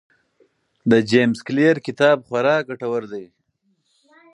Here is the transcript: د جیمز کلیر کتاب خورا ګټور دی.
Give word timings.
د 0.91 0.93
جیمز 1.11 1.39
کلیر 1.47 1.75
کتاب 1.87 2.17
خورا 2.27 2.55
ګټور 2.69 3.03
دی. 3.11 3.25